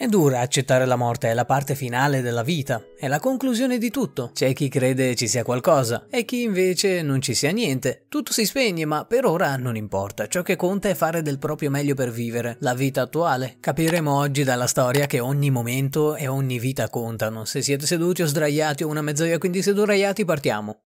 [0.00, 3.90] È dura accettare la morte, è la parte finale della vita, è la conclusione di
[3.90, 4.30] tutto.
[4.32, 8.04] C'è chi crede ci sia qualcosa e chi invece non ci sia niente.
[8.08, 10.28] Tutto si spegne, ma per ora non importa.
[10.28, 13.56] Ciò che conta è fare del proprio meglio per vivere la vita attuale.
[13.58, 17.44] Capiremo oggi dalla storia che ogni momento e ogni vita contano.
[17.44, 20.82] Se siete seduti o sdraiati o una mezzoia quindi seduraiati partiamo.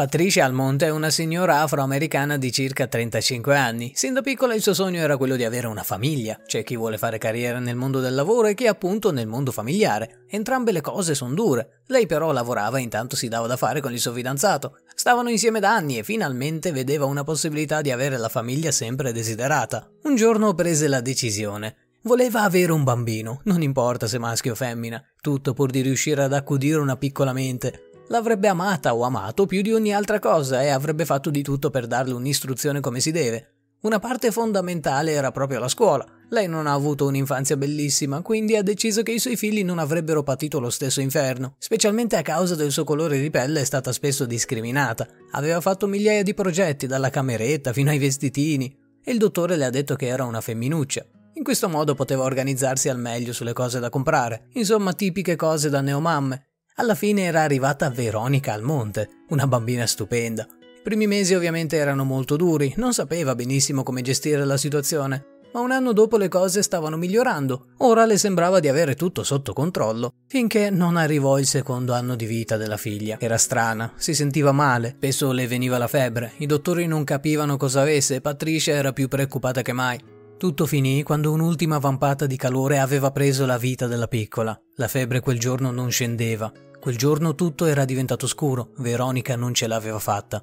[0.00, 3.92] Patricia Almonte è una signora afroamericana di circa 35 anni.
[3.94, 6.40] Sin da piccola il suo sogno era quello di avere una famiglia.
[6.46, 10.24] C'è chi vuole fare carriera nel mondo del lavoro e chi appunto nel mondo familiare.
[10.30, 11.82] Entrambe le cose sono dure.
[11.88, 14.78] Lei però lavorava e intanto si dava da fare con il suo fidanzato.
[14.94, 19.86] Stavano insieme da anni e finalmente vedeva una possibilità di avere la famiglia sempre desiderata.
[20.04, 21.76] Un giorno prese la decisione.
[22.04, 26.32] Voleva avere un bambino, non importa se maschio o femmina, tutto pur di riuscire ad
[26.32, 27.89] accudire una piccola mente.
[28.10, 31.86] L'avrebbe amata o amato più di ogni altra cosa e avrebbe fatto di tutto per
[31.86, 33.54] darle un'istruzione come si deve.
[33.82, 36.04] Una parte fondamentale era proprio la scuola.
[36.28, 40.24] Lei non ha avuto un'infanzia bellissima, quindi ha deciso che i suoi figli non avrebbero
[40.24, 41.54] patito lo stesso inferno.
[41.58, 45.06] Specialmente a causa del suo colore di pelle è stata spesso discriminata.
[45.30, 49.70] Aveva fatto migliaia di progetti, dalla cameretta fino ai vestitini, e il dottore le ha
[49.70, 51.06] detto che era una femminuccia.
[51.34, 55.80] In questo modo poteva organizzarsi al meglio sulle cose da comprare, insomma tipiche cose da
[55.80, 56.46] neomamme.
[56.76, 60.46] Alla fine era arrivata Veronica Almonte, una bambina stupenda.
[60.50, 65.60] I primi mesi ovviamente erano molto duri, non sapeva benissimo come gestire la situazione, ma
[65.60, 67.66] un anno dopo le cose stavano migliorando.
[67.78, 72.24] Ora le sembrava di avere tutto sotto controllo, finché non arrivò il secondo anno di
[72.24, 73.16] vita della figlia.
[73.20, 77.82] Era strana, si sentiva male, spesso le veniva la febbre, i dottori non capivano cosa
[77.82, 80.00] avesse e Patricia era più preoccupata che mai.
[80.40, 84.58] Tutto finì quando un'ultima vampata di calore aveva preso la vita della piccola.
[84.76, 86.50] La febbre quel giorno non scendeva.
[86.80, 90.42] Quel giorno tutto era diventato scuro, Veronica non ce l'aveva fatta.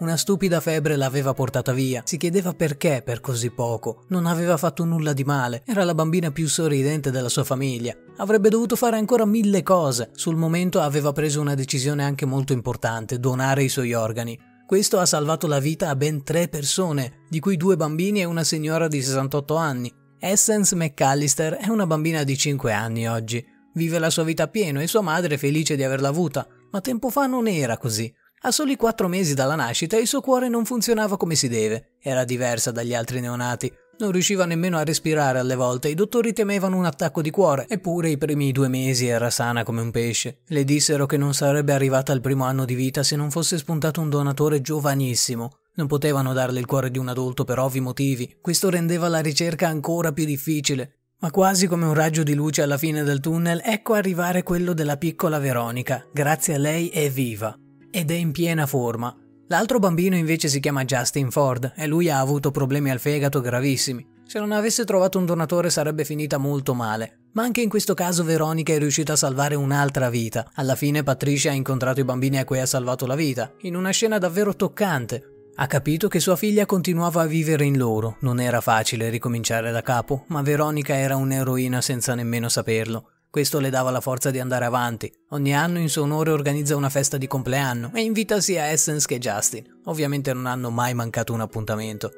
[0.00, 4.84] Una stupida febbre l'aveva portata via, si chiedeva perché per così poco, non aveva fatto
[4.84, 9.24] nulla di male, era la bambina più sorridente della sua famiglia, avrebbe dovuto fare ancora
[9.24, 14.47] mille cose, sul momento aveva preso una decisione anche molto importante, donare i suoi organi.
[14.68, 18.44] Questo ha salvato la vita a ben tre persone, di cui due bambini e una
[18.44, 19.90] signora di 68 anni.
[20.18, 23.42] Essence McAllister è una bambina di 5 anni oggi.
[23.72, 26.82] Vive la sua vita a pieno e sua madre è felice di averla avuta, ma
[26.82, 28.14] tempo fa non era così.
[28.42, 32.24] A soli quattro mesi dalla nascita il suo cuore non funzionava come si deve, era
[32.24, 33.72] diversa dagli altri neonati.
[34.00, 38.10] Non riusciva nemmeno a respirare alle volte, i dottori temevano un attacco di cuore, eppure
[38.10, 40.42] i primi due mesi era sana come un pesce.
[40.46, 44.00] Le dissero che non sarebbe arrivata al primo anno di vita se non fosse spuntato
[44.00, 45.58] un donatore giovanissimo.
[45.74, 49.66] Non potevano darle il cuore di un adulto per ovvi motivi, questo rendeva la ricerca
[49.66, 50.98] ancora più difficile.
[51.18, 54.96] Ma quasi come un raggio di luce alla fine del tunnel, ecco arrivare quello della
[54.96, 56.06] piccola Veronica.
[56.12, 57.58] Grazie a lei è viva.
[57.90, 59.12] Ed è in piena forma.
[59.50, 64.06] L'altro bambino invece si chiama Justin Ford e lui ha avuto problemi al fegato gravissimi.
[64.26, 67.20] Se non avesse trovato un donatore sarebbe finita molto male.
[67.32, 70.50] Ma anche in questo caso Veronica è riuscita a salvare un'altra vita.
[70.54, 73.90] Alla fine Patricia ha incontrato i bambini a cui ha salvato la vita, in una
[73.90, 75.50] scena davvero toccante.
[75.54, 79.80] Ha capito che sua figlia continuava a vivere in loro, non era facile ricominciare da
[79.80, 83.12] capo, ma Veronica era un'eroina senza nemmeno saperlo.
[83.38, 85.08] Questo le dava la forza di andare avanti.
[85.28, 89.20] Ogni anno in suo onore organizza una festa di compleanno e invita sia Essence che
[89.20, 89.64] Justin.
[89.84, 92.10] Ovviamente non hanno mai mancato un appuntamento.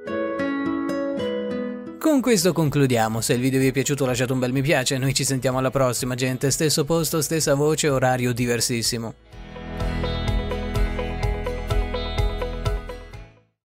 [1.99, 5.13] Con questo concludiamo, se il video vi è piaciuto lasciate un bel mi piace, noi
[5.13, 9.13] ci sentiamo alla prossima gente, stesso posto, stessa voce, orario diversissimo.